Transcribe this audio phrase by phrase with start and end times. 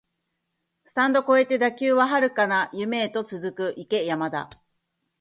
[0.83, 4.49] スタンド超えて打球は遥かな夢へと続く、行け山田